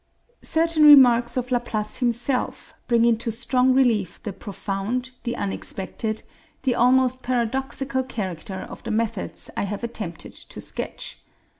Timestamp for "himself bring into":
1.97-3.31